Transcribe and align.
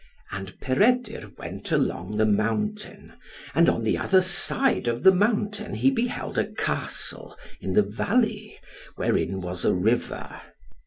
And 0.31 0.59
Peredur 0.59 1.29
went 1.37 1.71
along 1.71 2.17
the 2.17 2.25
mountain, 2.25 3.13
and 3.53 3.69
on 3.69 3.83
the 3.83 3.99
other 3.99 4.23
side 4.23 4.87
of 4.87 5.03
the 5.03 5.11
mountain 5.13 5.75
he 5.75 5.91
beheld 5.91 6.39
a 6.39 6.51
castle 6.53 7.37
in 7.59 7.73
the 7.73 7.83
valley, 7.83 8.57
wherein 8.95 9.41
was 9.41 9.63
a 9.63 9.75
river. 9.75 10.41